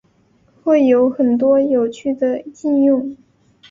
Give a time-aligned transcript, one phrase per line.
[0.63, 3.15] 会有很多有趣的应用